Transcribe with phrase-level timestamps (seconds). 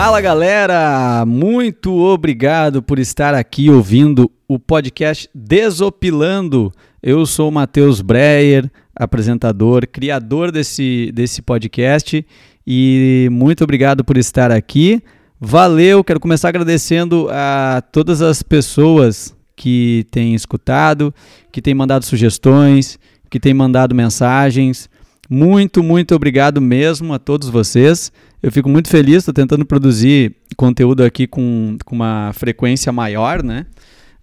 [0.00, 6.72] Fala galera, muito obrigado por estar aqui ouvindo o podcast Desopilando.
[7.02, 12.24] Eu sou o Matheus Breyer, apresentador, criador desse, desse podcast
[12.64, 15.02] e muito obrigado por estar aqui.
[15.40, 21.12] Valeu, quero começar agradecendo a todas as pessoas que têm escutado,
[21.50, 24.88] que têm mandado sugestões, que têm mandado mensagens.
[25.28, 28.10] Muito, muito obrigado mesmo a todos vocês.
[28.42, 33.66] Eu fico muito feliz, estou tentando produzir conteúdo aqui com, com uma frequência maior, né?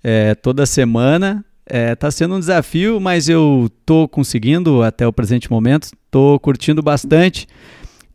[0.03, 1.45] É, toda semana.
[1.67, 6.81] Está é, sendo um desafio, mas eu estou conseguindo até o presente momento, estou curtindo
[6.81, 7.47] bastante.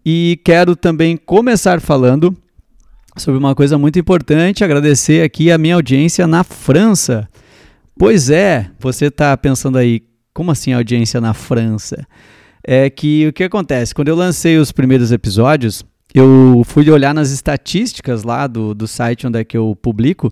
[0.04, 2.36] E quero também começar falando
[3.16, 7.28] sobre uma coisa muito importante, agradecer aqui a minha audiência na França.
[7.98, 12.06] Pois é, você está pensando aí, como assim audiência na França?
[12.62, 13.94] É que o que acontece?
[13.94, 19.26] Quando eu lancei os primeiros episódios, eu fui olhar nas estatísticas lá do, do site
[19.26, 20.30] onde é que eu publico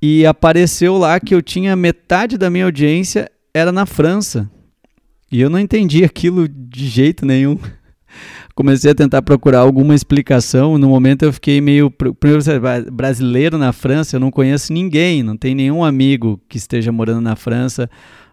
[0.00, 4.48] e apareceu lá que eu tinha metade da minha audiência era na França.
[5.30, 7.58] E eu não entendi aquilo de jeito nenhum.
[8.54, 10.76] Comecei a tentar procurar alguma explicação.
[10.76, 11.90] No momento eu fiquei meio.
[11.90, 12.42] Primeiro,
[12.92, 17.36] brasileiro na França, eu não conheço ninguém, não tem nenhum amigo que esteja morando na
[17.36, 17.88] França.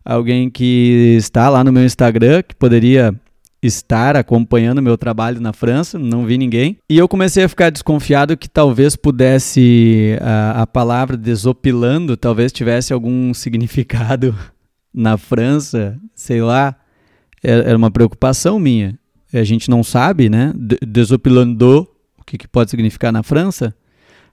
[0.10, 3.14] Alguém que está lá no meu Instagram, que poderia
[3.62, 6.78] estar acompanhando meu trabalho na França, não vi ninguém.
[6.90, 12.94] E eu comecei a ficar desconfiado que talvez pudesse a, a palavra desopilando, talvez tivesse
[12.94, 14.34] algum significado
[14.94, 16.74] na França, sei lá.
[17.44, 18.98] Era uma preocupação minha.
[19.34, 20.54] A gente não sabe, né?
[20.56, 21.86] Desopilando,
[22.18, 23.76] o que, que pode significar na França.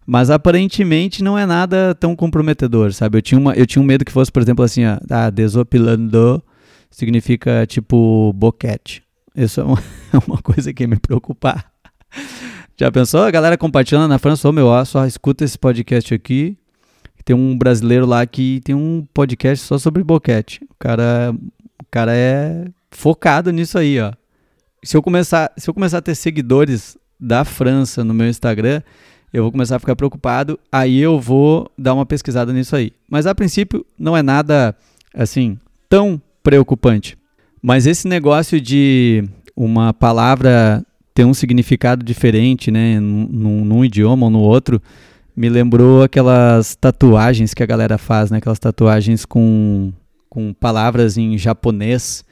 [0.06, 3.18] Mas aparentemente não é nada tão comprometedor, sabe?
[3.18, 6.42] Eu tinha, uma, eu tinha um medo que fosse, por exemplo, assim, ó, ah, desopilando
[6.90, 9.02] significa tipo boquete.
[9.34, 9.78] Isso é uma,
[10.12, 11.70] é uma coisa que ia me preocupar.
[12.76, 13.22] Já pensou?
[13.22, 16.56] A galera compartilhando na França, ô oh, meu, ó, só escuta esse podcast aqui.
[17.24, 20.60] Tem um brasileiro lá que tem um podcast só sobre boquete.
[20.64, 21.34] O cara,
[21.80, 24.12] o cara é focado nisso aí, ó.
[24.82, 28.82] Se eu começar, se eu começar a ter seguidores da França no meu Instagram,
[29.34, 30.60] eu vou começar a ficar preocupado.
[30.70, 32.92] Aí eu vou dar uma pesquisada nisso aí.
[33.10, 34.76] Mas a princípio não é nada
[35.12, 35.58] assim
[35.88, 37.18] tão preocupante.
[37.60, 39.24] Mas esse negócio de
[39.56, 44.80] uma palavra ter um significado diferente, né, num, num, idioma ou no outro,
[45.36, 49.92] me lembrou aquelas tatuagens que a galera faz, né, aquelas tatuagens com,
[50.28, 52.24] com palavras em japonês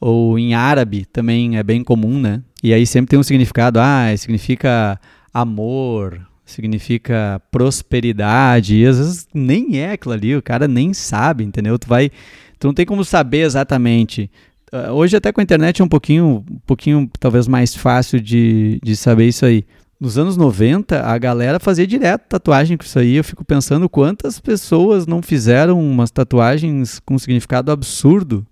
[0.00, 2.40] ou em árabe, também é bem comum, né?
[2.62, 5.00] E aí sempre tem um significado, ah, significa
[5.32, 6.20] amor,
[6.50, 11.78] significa prosperidade, e às vezes nem é aquilo ali, o cara nem sabe, entendeu?
[11.78, 12.10] Tu vai,
[12.58, 14.30] tu não tem como saber exatamente
[14.72, 18.78] ah, hoje até com a internet é um pouquinho, um pouquinho talvez mais fácil de,
[18.82, 19.64] de saber isso aí.
[20.00, 23.16] Nos anos 90, a galera fazia direto tatuagem com isso aí.
[23.16, 28.46] Eu fico pensando quantas pessoas não fizeram umas tatuagens com significado absurdo,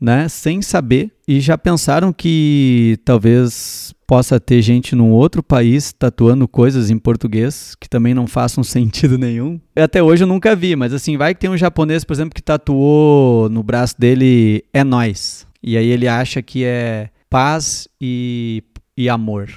[0.00, 0.28] né?
[0.28, 1.10] Sem saber.
[1.28, 7.76] E já pensaram que talvez possa ter gente num outro país tatuando coisas em português
[7.78, 9.60] que também não façam sentido nenhum.
[9.76, 12.42] Até hoje eu nunca vi, mas assim, vai que tem um japonês, por exemplo, que
[12.42, 15.46] tatuou no braço dele é nós.
[15.62, 18.64] E aí ele acha que é paz e,
[18.96, 19.48] e amor.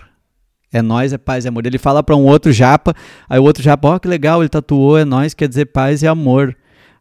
[0.71, 1.65] É nós, é paz e amor.
[1.65, 2.95] Ele fala para um outro japa,
[3.29, 6.01] aí o outro japa, ó, oh, que legal, ele tatuou é nós, quer dizer paz
[6.01, 6.55] e amor.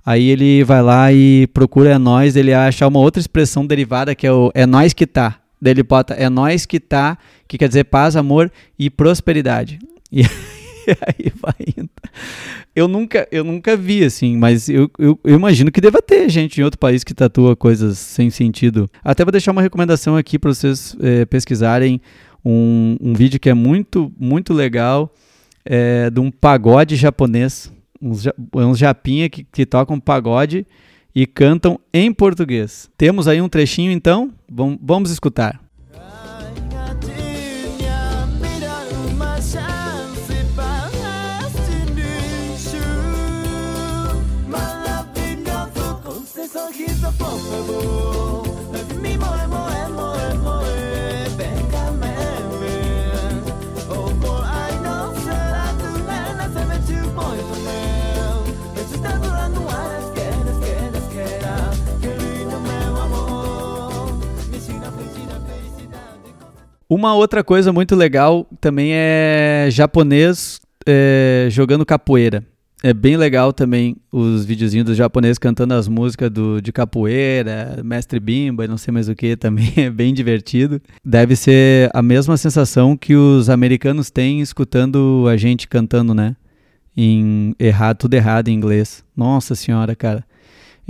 [0.04, 4.26] Aí ele vai lá e procura é nós, ele acha uma outra expressão derivada que
[4.26, 5.38] é o é nós que tá.
[5.60, 9.78] Daí ele bota é nós que tá, que quer dizer paz, amor e prosperidade.
[10.84, 11.90] E aí vai indo.
[12.74, 16.60] Eu nunca, eu nunca vi, assim, mas eu, eu, eu, imagino que deva ter gente
[16.60, 18.90] em outro país que tatua coisas sem sentido.
[19.04, 22.00] Até vou deixar uma recomendação aqui para vocês é, pesquisarem
[22.44, 25.14] um, um vídeo que é muito, muito legal
[25.64, 27.70] é, de um pagode japonês.
[28.02, 30.66] Uns, uns japinha que, que tocam pagode
[31.14, 32.90] e cantam em português.
[32.98, 34.32] Temos aí um trechinho, então?
[34.50, 35.61] Vamos, vamos escutar.
[66.92, 72.44] Uma outra coisa muito legal também é japonês é, jogando capoeira.
[72.82, 78.20] é bem legal também os videozinhos dos japoneses cantando as músicas do, de capoeira, mestre
[78.20, 80.82] bimba e não sei mais o que também, é bem divertido.
[81.02, 86.36] Deve ser a mesma sensação que os americanos têm escutando a gente cantando, né?
[86.94, 89.02] Em errado, tudo errado em inglês.
[89.16, 90.22] Nossa senhora, cara.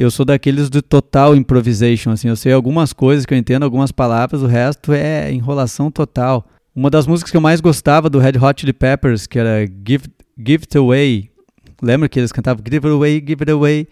[0.02, 3.92] Eu sou daqueles do total improvisation, assim, eu sei algumas coisas que eu entendo, algumas
[3.92, 6.46] palavras, o resto é enrolação total.
[6.74, 10.04] Uma das músicas que eu mais gostava do Red Hot Chili Peppers, que era Give,
[10.38, 11.32] Give It Away,
[11.82, 13.88] Lembra que eles cantavam Give It Away, Give It Away?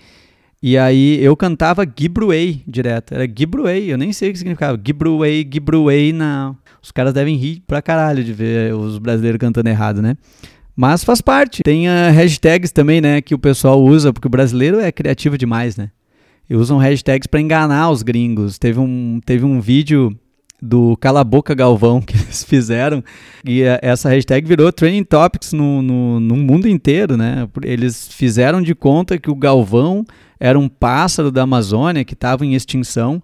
[0.63, 3.13] E aí eu cantava Gibruway direto.
[3.13, 4.81] Era Gibruway, eu nem sei o que significava.
[4.83, 6.57] Gibruway, Gibruway, não.
[6.81, 10.17] Os caras devem rir pra caralho de ver os brasileiros cantando errado, né?
[10.77, 11.63] Mas faz parte.
[11.65, 15.77] Tem uh, hashtags também, né, que o pessoal usa, porque o brasileiro é criativo demais,
[15.77, 15.91] né?
[16.51, 18.59] E usam hashtags para enganar os gringos.
[18.59, 20.13] Teve um, teve um vídeo
[20.61, 23.05] do Cala Boca Galvão que eles fizeram.
[23.45, 27.49] E essa hashtag virou trending topics no, no, no, mundo inteiro, né?
[27.63, 30.05] Eles fizeram de conta que o Galvão
[30.41, 33.23] era um pássaro da Amazônia que estava em extinção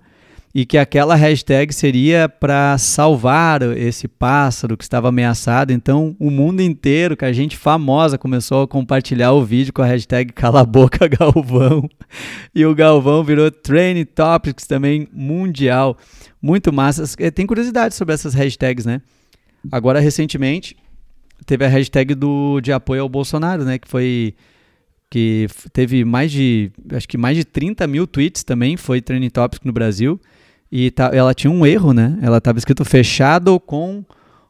[0.57, 5.71] e que aquela hashtag seria para salvar esse pássaro que estava ameaçado.
[5.71, 9.85] Então, o mundo inteiro, que a gente famosa, começou a compartilhar o vídeo com a
[9.85, 11.87] hashtag Cala Boca Galvão.
[12.55, 15.95] E o Galvão virou Training Topics também mundial.
[16.41, 17.05] Muito massa.
[17.19, 19.03] Eh, tem curiosidade sobre essas hashtags, né?
[19.71, 20.75] Agora, recentemente,
[21.45, 23.79] teve a hashtag do, de apoio ao Bolsonaro, né?
[23.79, 24.35] Que foi
[25.11, 29.63] que teve mais de, acho que mais de 30 mil tweets também, foi Training Topics
[29.63, 30.19] no Brasil.
[30.71, 32.19] E tá, ela tinha um erro, né?
[32.21, 34.05] Ela estava escrito fechado com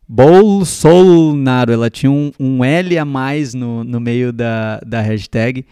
[0.09, 1.73] Bolsonaro.
[1.73, 5.65] Ela tinha um, um L a mais no, no meio da, da hashtag.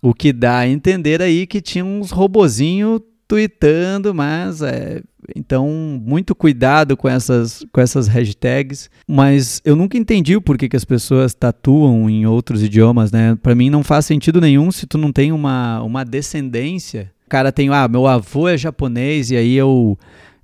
[0.00, 5.00] O que dá a entender aí que tinha uns robozinho tweetando, mas é,
[5.34, 5.66] então
[6.04, 8.90] muito cuidado com essas, com essas hashtags.
[9.08, 13.38] Mas eu nunca entendi o porquê que as pessoas tatuam em outros idiomas, né?
[13.42, 17.70] Para mim não faz sentido nenhum se tu não tem uma, uma descendência cara tem,
[17.70, 19.98] ah, meu avô é japonês e aí eu,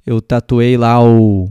[0.06, 1.50] eu tatuei lá o,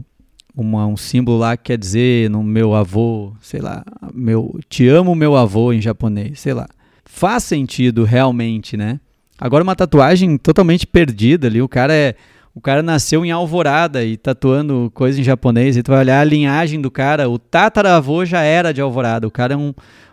[0.52, 5.14] uma, um símbolo lá que quer dizer no meu avô, sei lá, meu, te amo
[5.14, 6.66] meu avô em japonês, sei lá.
[7.04, 8.98] Faz sentido realmente, né?
[9.38, 12.16] Agora uma tatuagem totalmente perdida ali, o cara é
[12.52, 16.24] o cara nasceu em Alvorada e tatuando coisa em japonês, e tu vai olhar a
[16.24, 19.68] linhagem do cara, o tataravô já era de Alvorada, o cara é um,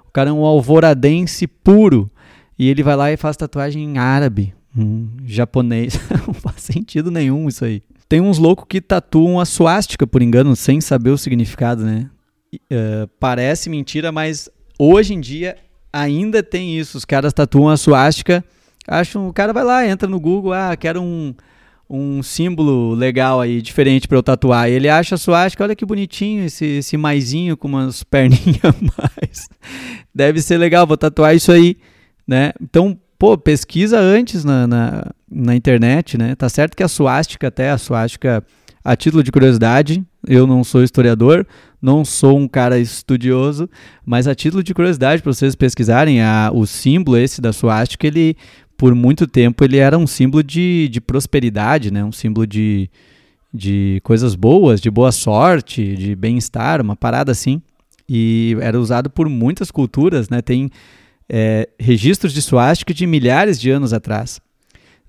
[0.07, 2.11] o cara é um alvoradense puro,
[2.59, 4.53] e ele vai lá e faz tatuagem em árabe.
[5.25, 5.99] Japonês.
[6.27, 7.81] não faz sentido nenhum isso aí.
[8.07, 12.09] Tem uns loucos que tatuam a suástica, por engano, sem saber o significado, né?
[12.53, 15.57] Uh, parece mentira, mas hoje em dia
[15.91, 16.97] ainda tem isso.
[16.97, 18.43] Os caras tatuam a suástica.
[18.87, 21.33] Acham, o cara vai lá, entra no Google, ah, quero um,
[21.89, 24.69] um símbolo legal aí, diferente para eu tatuar.
[24.69, 28.73] E ele acha a suástica, olha que bonitinho esse, esse maisinho com umas perninhas a
[29.01, 29.47] mais.
[30.13, 31.77] Deve ser legal, vou tatuar isso aí,
[32.27, 32.53] né?
[32.61, 36.35] Então, pô, pesquisa antes na, na, na, internet, né?
[36.35, 38.43] Tá certo que a suástica, até a suástica,
[38.83, 41.45] a título de curiosidade, eu não sou historiador,
[41.81, 43.69] não sou um cara estudioso,
[44.05, 48.35] mas a título de curiosidade, para vocês pesquisarem, a, o símbolo esse da suástica, ele,
[48.77, 52.03] por muito tempo, ele era um símbolo de, de prosperidade, né?
[52.03, 52.89] Um símbolo de,
[53.53, 57.61] de coisas boas, de boa sorte, de bem-estar, uma parada assim.
[58.07, 60.41] E era usado por muitas culturas, né?
[60.41, 60.69] Tem
[61.29, 64.39] é, registros de suástica de milhares de anos atrás.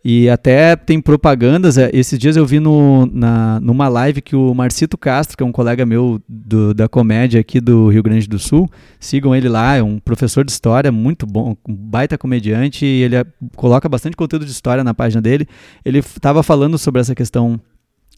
[0.09, 1.77] E até tem propagandas.
[1.77, 5.47] É, esses dias eu vi no, na, numa live que o Marcito Castro, que é
[5.47, 8.71] um colega meu do, da comédia aqui do Rio Grande do Sul,
[9.01, 13.17] sigam ele lá, é um professor de história muito bom, um baita comediante, e ele
[13.17, 13.25] é,
[13.57, 15.45] coloca bastante conteúdo de história na página dele.
[15.85, 17.61] Ele estava falando sobre essa questão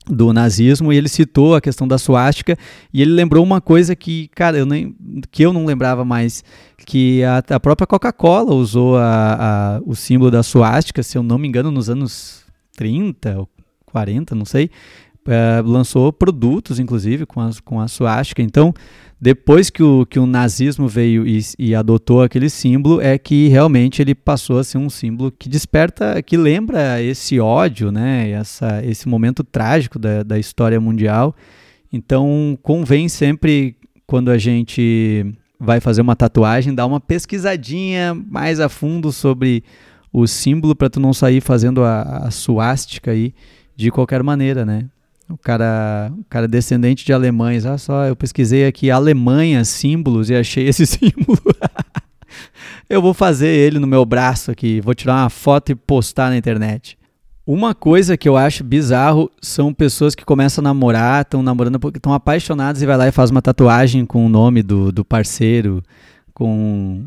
[0.09, 2.57] do nazismo e ele citou a questão da suástica
[2.93, 4.95] e ele lembrou uma coisa que, cara, eu nem,
[5.31, 6.43] que eu não lembrava mais,
[6.87, 11.39] que a, a própria Coca-Cola usou a, a, o símbolo da suástica, se eu não
[11.39, 12.45] me engano, nos anos
[12.77, 13.49] 30 ou
[13.87, 14.71] 40, não sei,
[15.27, 18.43] é, lançou produtos, inclusive, com a, com a suástica.
[18.43, 18.73] Então,
[19.21, 24.01] depois que o, que o nazismo veio e, e, adotou aquele símbolo, é que realmente
[24.01, 28.31] ele passou a ser um símbolo que desperta, que lembra esse ódio, né?
[28.31, 31.35] Essa, esse momento trágico da, da história mundial.
[31.93, 35.27] Então, convém sempre, quando a gente
[35.59, 39.65] vai fazer uma tatuagem, dar uma pesquisadinha mais a fundo sobre
[40.13, 43.35] o símbolo para tu não sair fazendo a, a suástica aí
[43.75, 44.87] de qualquer maneira, né?
[45.29, 47.67] O cara, o cara descendente de alemães.
[47.67, 51.39] Olha só, eu pesquisei aqui Alemanha, símbolos, e achei esse símbolo.
[52.89, 56.37] eu vou fazer ele no meu braço aqui, vou tirar uma foto e postar na
[56.37, 56.97] internet.
[57.47, 61.99] Uma coisa que eu acho bizarro são pessoas que começam a namorar, estão namorando porque
[61.99, 65.83] estão apaixonadas e vai lá e faz uma tatuagem com o nome do, do parceiro,
[66.35, 67.07] com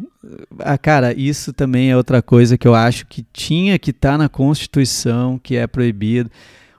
[0.60, 4.18] ah, cara, isso também é outra coisa que eu acho que tinha que estar tá
[4.18, 6.30] na Constituição, que é proibido.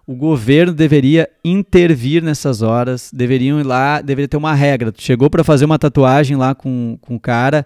[0.07, 4.91] O governo deveria intervir nessas horas, deveriam ir lá, deveria ter uma regra.
[4.91, 7.65] Tu chegou para fazer uma tatuagem lá com, com o cara,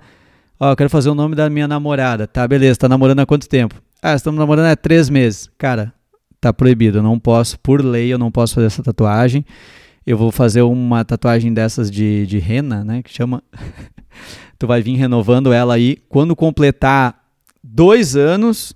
[0.61, 2.27] ó, eu quero fazer o nome da minha namorada.
[2.27, 3.81] Tá, beleza, tá namorando há quanto tempo?
[4.03, 5.49] Ah, estamos namorando há três meses.
[5.57, 5.93] Cara,
[6.41, 9.45] tá proibido, eu não posso, por lei, eu não posso fazer essa tatuagem.
[10.07, 13.43] Eu vou fazer uma tatuagem dessas de, de rena, né, que chama...
[14.59, 15.97] tu vai vir renovando ela aí.
[16.09, 17.23] Quando completar
[17.63, 18.75] dois anos,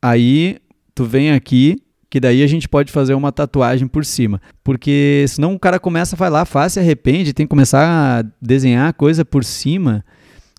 [0.00, 0.58] aí
[0.94, 1.76] tu vem aqui,
[2.14, 4.40] que daí a gente pode fazer uma tatuagem por cima.
[4.62, 8.94] Porque senão o cara começa, vai lá, faz, se arrepende, tem que começar a desenhar
[8.94, 10.04] coisa por cima.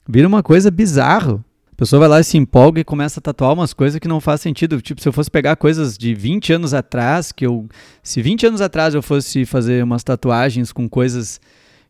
[0.06, 1.42] Vira uma coisa bizarro.
[1.72, 4.20] A pessoa vai lá e se empolga e começa a tatuar umas coisas que não
[4.20, 4.82] faz sentido.
[4.82, 7.70] Tipo, se eu fosse pegar coisas de 20 anos atrás, que eu.
[8.04, 11.40] Se 20 anos atrás eu fosse fazer umas tatuagens com coisas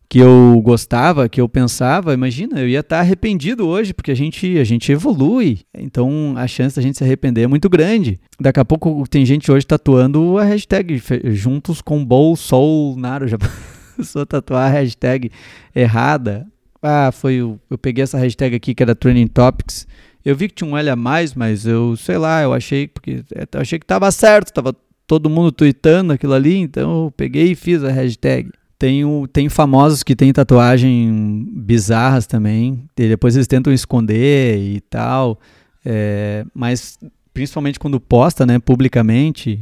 [0.08, 4.58] que eu gostava, que eu pensava, imagina, eu ia estar arrependido hoje, porque a gente,
[4.58, 5.62] a gente evolui.
[5.78, 8.20] Então a chance da gente se arrepender é muito grande.
[8.40, 11.02] Daqui a pouco tem gente hoje tatuando a hashtag
[11.34, 13.28] juntos com Bolsonaro.
[13.28, 13.38] Já
[14.04, 15.32] só tatuar a hashtag
[15.76, 16.48] errada.
[16.82, 19.88] Ah, foi o, eu peguei essa hashtag aqui que era Training Topics.
[20.24, 23.24] Eu vi que tinha um L a mais, mas eu sei lá, eu achei porque
[23.54, 24.76] eu achei que tava certo, tava
[25.08, 28.52] todo mundo tweetando aquilo ali, então eu peguei e fiz a hashtag.
[28.86, 32.88] Tem, tem famosos que têm tatuagem bizarras também.
[32.96, 35.39] E depois eles tentam esconder e tal.
[35.84, 37.00] É, mas
[37.34, 39.60] principalmente quando posta, né, publicamente,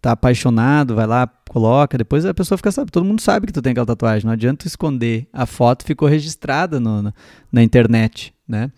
[0.00, 3.60] tá apaixonado, vai lá, coloca, depois a pessoa fica sabe, todo mundo sabe que tu
[3.60, 5.26] tem aquela tatuagem, não adianta esconder.
[5.32, 7.12] A foto ficou registrada no, na,
[7.50, 8.70] na internet, né?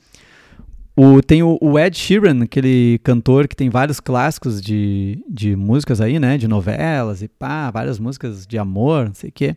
[0.97, 6.00] O, tem o, o, Ed Sheeran, aquele cantor que tem vários clássicos de, de músicas
[6.00, 6.38] aí, né?
[6.38, 9.57] De novelas e pá, várias músicas de amor, não sei o quê.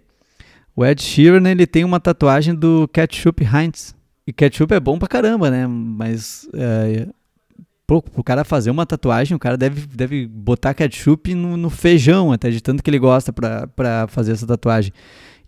[0.77, 3.95] O Ed Sheeran, ele tem uma tatuagem do Ketchup Heinz.
[4.27, 5.65] E ketchup é bom pra caramba, né?
[5.65, 7.07] Mas é,
[7.87, 12.31] pro, pro cara fazer uma tatuagem, o cara deve, deve botar ketchup no, no feijão,
[12.31, 14.93] até de tanto que ele gosta pra, pra fazer essa tatuagem.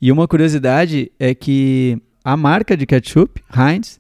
[0.02, 4.00] E uma curiosidade é que a marca de ketchup, Heinz,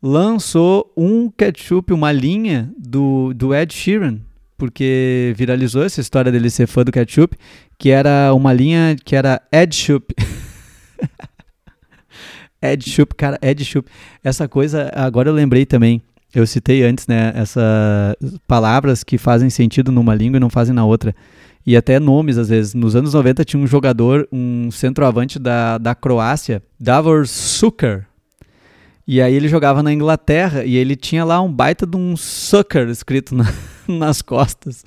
[0.00, 4.20] lançou um ketchup, uma linha do, do Ed Sheeran,
[4.56, 7.36] porque viralizou essa história dele ser fã do ketchup,
[7.76, 10.14] que era uma linha que era Ed Chup.
[12.62, 13.90] Ed Schupp, cara, Ed Schupp.
[14.22, 16.00] Essa coisa, agora eu lembrei também.
[16.34, 18.16] Eu citei antes, né, essas
[18.46, 21.14] palavras que fazem sentido numa língua e não fazem na outra.
[21.66, 22.74] E até nomes, às vezes.
[22.74, 28.06] Nos anos 90 tinha um jogador, um centroavante da, da Croácia, Davor Suker.
[29.06, 32.88] E aí ele jogava na Inglaterra e ele tinha lá um baita de um sucker
[32.88, 33.52] escrito na,
[33.88, 34.84] nas costas.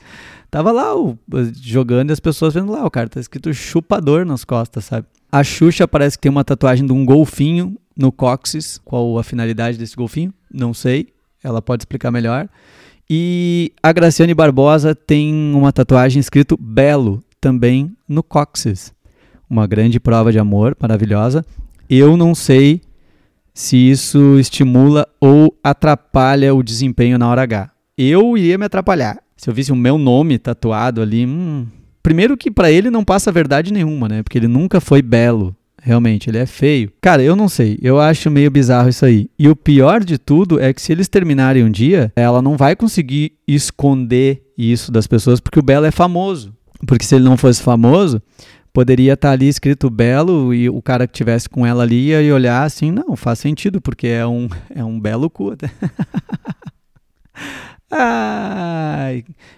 [0.55, 1.19] Tava lá o,
[1.61, 5.05] jogando e as pessoas vendo lá, o cara tá escrito chupador nas costas, sabe?
[5.29, 8.79] A Xuxa parece que tem uma tatuagem de um golfinho no cóccix.
[8.85, 10.33] Qual a finalidade desse golfinho?
[10.49, 11.09] Não sei.
[11.43, 12.47] Ela pode explicar melhor.
[13.09, 18.93] E a Graciane Barbosa tem uma tatuagem escrito Belo também no cóccix.
[19.49, 21.45] Uma grande prova de amor, maravilhosa.
[21.89, 22.79] Eu não sei
[23.53, 27.71] se isso estimula ou atrapalha o desempenho na hora H.
[27.97, 29.24] Eu iria me atrapalhar.
[29.35, 31.65] Se eu visse o meu nome tatuado ali, hum,
[32.05, 34.21] Primeiro que para ele não passa verdade nenhuma, né?
[34.21, 35.55] Porque ele nunca foi belo.
[35.81, 36.91] Realmente, ele é feio.
[37.01, 37.79] Cara, eu não sei.
[37.81, 39.27] Eu acho meio bizarro isso aí.
[39.39, 42.75] E o pior de tudo é que se eles terminarem um dia, ela não vai
[42.75, 46.53] conseguir esconder isso das pessoas porque o Belo é famoso.
[46.85, 48.21] Porque se ele não fosse famoso,
[48.71, 52.35] poderia estar tá ali escrito Belo e o cara que tivesse com ela ali ia
[52.35, 55.71] olhar assim, não, faz sentido, porque é um, é um belo cu até.
[57.91, 59.11] Ah,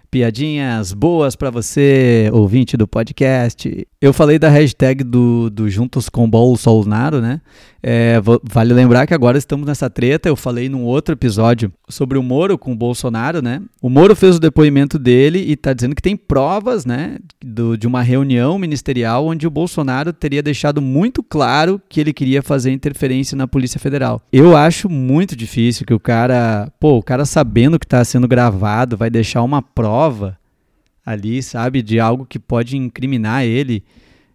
[0.09, 3.87] piadinhas boas para você, ouvinte do podcast.
[4.01, 7.41] Eu falei da hashtag do, do Juntos com Bolsonaro, né?
[7.81, 10.27] É, vale lembrar que agora estamos nessa treta.
[10.27, 13.61] Eu falei num outro episódio sobre o Moro com o Bolsonaro, né?
[13.81, 17.87] O Moro fez o depoimento dele e está dizendo que tem provas, né, do, de
[17.87, 23.37] uma reunião ministerial onde o Bolsonaro teria deixado muito claro que ele queria fazer interferência
[23.37, 24.21] na Polícia Federal.
[24.33, 28.97] Eu acho muito difícil que o cara, pô, o cara sabendo que está sendo gravado
[28.97, 30.37] vai deixar uma prova prova
[31.03, 33.83] ali, sabe, de algo que pode incriminar ele.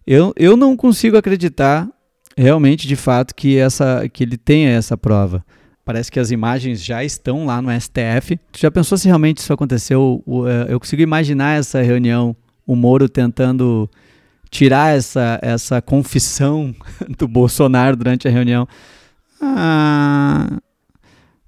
[0.05, 1.87] Eu, eu não consigo acreditar
[2.35, 5.45] realmente, de fato, que, essa, que ele tenha essa prova.
[5.85, 8.37] Parece que as imagens já estão lá no STF.
[8.51, 10.21] Tu já pensou se realmente isso aconteceu?
[10.47, 12.35] É, eu consigo imaginar essa reunião,
[12.67, 13.89] o Moro tentando
[14.49, 16.75] tirar essa, essa confissão
[17.17, 18.67] do Bolsonaro durante a reunião.
[19.41, 20.57] Ah,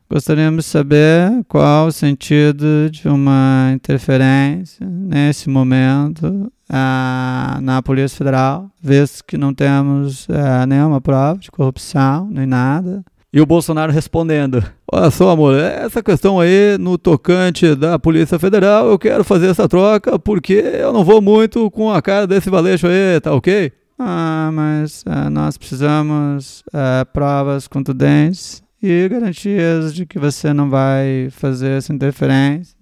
[0.08, 8.70] Gostaríamos de saber qual o sentido de uma interferência nesse momento ah, na Polícia Federal,
[8.80, 13.04] visto que não temos ah, nenhuma prova de corrupção nem nada.
[13.34, 18.88] E o Bolsonaro respondendo: Olha só, amor, essa questão aí no tocante da Polícia Federal,
[18.88, 22.86] eu quero fazer essa troca porque eu não vou muito com a cara desse valeixo
[22.86, 23.72] aí, tá ok?
[23.98, 31.30] Ah, mas uh, nós precisamos uh, provas contundentes e garantias de que você não vai
[31.32, 32.78] fazer essa interferência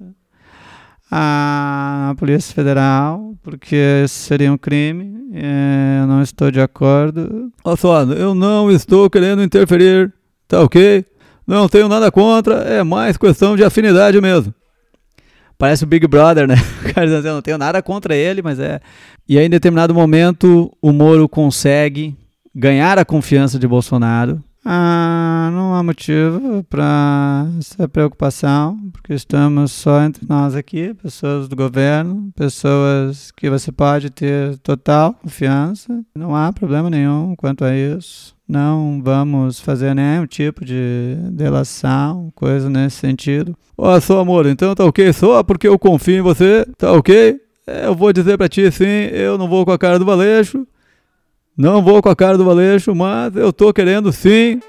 [1.09, 5.29] à Polícia Federal, porque isso seria um crime.
[5.31, 7.51] eu não estou de acordo.
[7.63, 10.11] Olha só, eu não estou querendo interferir,
[10.47, 11.05] tá ok?
[11.47, 14.53] Não tenho nada contra, é mais questão de afinidade mesmo.
[15.57, 16.55] Parece o Big Brother, né?
[16.83, 18.79] O cara dizendo, eu não tenho nada contra ele, mas é.
[19.27, 22.15] E aí, em determinado momento, o Moro consegue
[22.53, 25.49] ganhar a confiança de Bolsonaro ah,
[25.83, 33.49] motivo para essa preocupação, porque estamos só entre nós aqui, pessoas do governo, pessoas que
[33.49, 36.03] você pode ter total confiança.
[36.15, 38.35] Não há problema nenhum quanto a isso.
[38.47, 43.55] Não vamos fazer nenhum tipo de delação, coisa nesse sentido.
[43.77, 45.11] Ó, só amor, então tá ok?
[45.13, 47.39] Só porque eu confio em você, tá ok?
[47.65, 50.67] É, eu vou dizer para ti sim, eu não vou com a cara do Valeixo,
[51.55, 54.59] não vou com a cara do Valeixo, mas eu tô querendo sim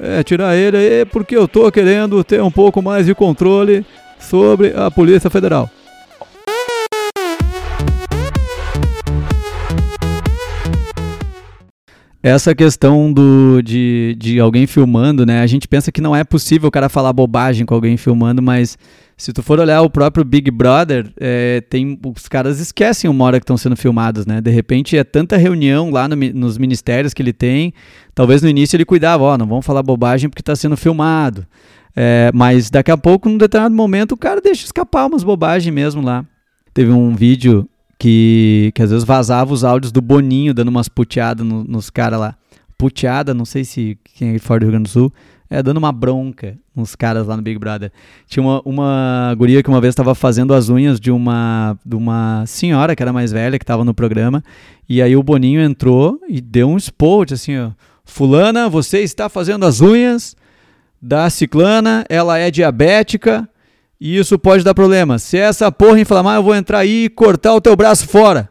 [0.00, 3.84] é, tirar ele aí porque eu tô querendo ter um pouco mais de controle
[4.18, 5.70] sobre a Polícia Federal.
[12.22, 15.42] Essa questão do, de, de alguém filmando, né?
[15.42, 18.76] A gente pensa que não é possível o cara falar bobagem com alguém filmando, mas
[19.16, 23.40] se tu for olhar o próprio Big Brother, é, tem, os caras esquecem uma hora
[23.40, 24.42] que estão sendo filmados, né?
[24.42, 27.72] De repente é tanta reunião lá no, nos ministérios que ele tem.
[28.14, 31.46] Talvez no início ele cuidava, ó, não vamos falar bobagem porque está sendo filmado.
[31.96, 36.02] É, mas daqui a pouco, num determinado momento, o cara deixa escapar umas bobagens mesmo
[36.02, 36.22] lá.
[36.74, 37.66] Teve um vídeo
[37.98, 42.20] que, que às vezes vazava os áudios do Boninho dando umas puteadas no, nos caras
[42.20, 42.36] lá.
[42.76, 45.10] Puteada, não sei se quem é fora do Rio Grande do Sul,
[45.48, 47.92] é, dando uma bronca nos caras lá no Big Brother.
[48.26, 52.44] Tinha uma, uma guria que uma vez estava fazendo as unhas de uma, de uma
[52.46, 54.42] senhora que era mais velha, que estava no programa,
[54.88, 57.70] e aí o Boninho entrou e deu um spot assim, ó.
[58.04, 60.36] Fulana, você está fazendo as unhas
[61.02, 63.48] da ciclana, ela é diabética
[64.00, 65.18] e isso pode dar problema.
[65.18, 68.48] Se essa porra inflamar, eu vou entrar aí e cortar o teu braço fora.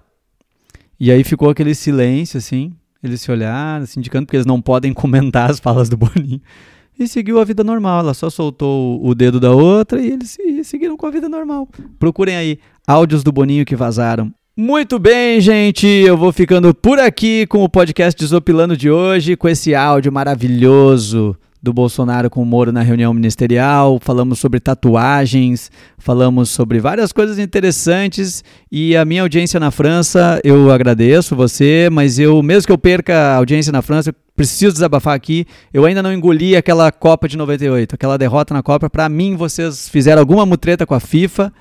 [1.00, 2.74] E aí ficou aquele silêncio, assim.
[3.02, 6.42] Eles se olharam, se indicando, porque eles não podem comentar as falas do Boninho
[6.98, 8.00] e seguiu a vida normal.
[8.00, 11.68] Ela só soltou o dedo da outra e eles seguiram com a vida normal.
[12.00, 14.32] Procurem aí áudios do Boninho que vazaram.
[14.58, 19.50] Muito bem, gente, eu vou ficando por aqui com o podcast Desopilando de hoje, com
[19.50, 26.52] esse áudio maravilhoso do Bolsonaro com o Moro na reunião ministerial, falamos sobre tatuagens, falamos
[26.52, 32.44] sobre várias coisas interessantes e a minha audiência na França, eu agradeço você, mas eu,
[32.44, 36.56] mesmo que eu perca a audiência na França, preciso desabafar aqui, eu ainda não engoli
[36.56, 40.94] aquela Copa de 98, aquela derrota na Copa, para mim vocês fizeram alguma mutreta com
[40.94, 41.52] a FIFA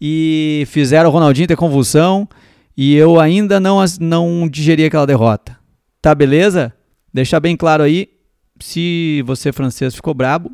[0.00, 2.26] e fizeram o Ronaldinho ter convulsão
[2.74, 5.54] e eu ainda não, não digeri aquela derrota.
[6.00, 6.72] Tá beleza?
[7.12, 8.13] Deixar bem claro aí,
[8.60, 10.50] se você francês ficou brabo,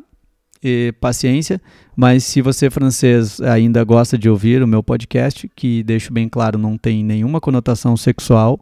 [0.63, 1.59] e paciência,
[1.95, 6.57] mas se você francês ainda gosta de ouvir o meu podcast, que deixo bem claro
[6.57, 8.59] não tem nenhuma conotação sexual,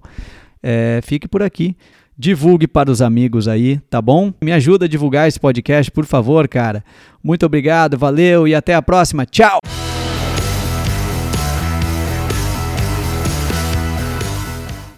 [0.63, 1.75] é, fique por aqui.
[2.17, 4.33] Divulgue para os amigos aí, tá bom?
[4.41, 6.83] Me ajuda a divulgar esse podcast, por favor, cara.
[7.23, 9.25] Muito obrigado, valeu e até a próxima.
[9.25, 9.59] Tchau!